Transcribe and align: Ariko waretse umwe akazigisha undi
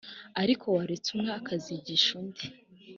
Ariko 0.41 0.65
waretse 0.75 1.09
umwe 1.15 1.31
akazigisha 1.39 2.09
undi 2.19 2.45